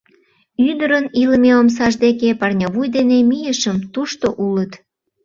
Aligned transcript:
Ӱдырын 0.69 1.05
илыме 1.21 1.51
омсаж 1.59 1.93
деке 2.05 2.29
парнявуй 2.39 2.87
дене 2.97 3.17
мийышым— 3.29 3.77
тушто 3.93 4.25
улыт. 4.45 4.71